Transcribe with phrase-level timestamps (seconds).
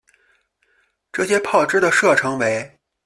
[1.11, 2.79] 这些炮支的射程为。